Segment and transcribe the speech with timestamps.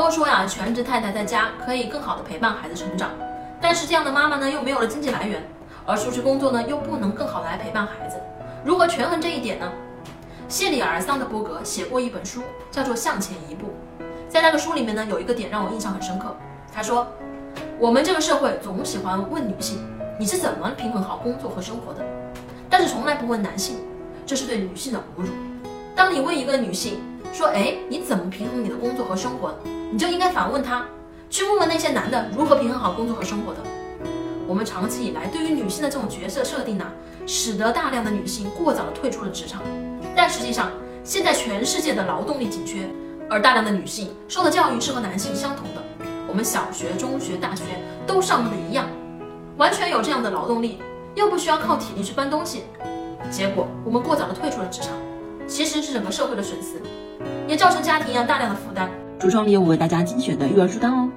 [0.00, 3.10] 都说呀，全职太太在家可以更好的陪伴孩子成长，
[3.60, 5.46] 但是这样的妈妈呢，又没有了经济来源，
[5.84, 8.16] 而出去工作呢，又不能更好的来陪伴孩子，
[8.64, 9.70] 如何权衡这一点呢？
[10.48, 12.40] 谢里尔·桑德伯格写过一本书，
[12.70, 13.66] 叫做《向前一步》。
[14.26, 16.34] 在那个书里面呢，有一个点让我印象很深刻。
[16.74, 17.06] 他说，
[17.78, 19.86] 我们这个社会总喜欢问女性，
[20.18, 22.00] 你是怎么平衡好工作和生活的，
[22.70, 23.76] 但是从来不问男性，
[24.24, 25.28] 这是对女性的侮辱。
[25.94, 27.02] 当你问一个女性
[27.34, 29.54] 说，哎，你怎么平衡你的工作和生活？
[29.92, 30.84] 你就应该反问他，
[31.28, 33.60] 去问问那些男的如何平衡好工作和生活的。
[34.46, 36.86] 我们长期以来对于女性的这种角色设定呢，
[37.26, 39.62] 使得大量的女性过早的退出了职场。
[40.14, 40.70] 但实际上，
[41.02, 42.88] 现在全世界的劳动力紧缺。
[43.28, 45.80] 而大量的女性受的教育是和男性相同的，
[46.26, 47.62] 我们小学、中学、大学
[48.04, 48.88] 都上的一样，
[49.56, 50.80] 完全有这样的劳动力，
[51.14, 52.64] 又不需要靠体力去搬东西。
[53.30, 54.90] 结果我们过早的退出了职场，
[55.46, 56.82] 其实是整个社会的损失，
[57.46, 58.90] 也造成家庭一样大量的负担。
[59.20, 61.10] 橱窗里有我为大家精选的育儿书单哦。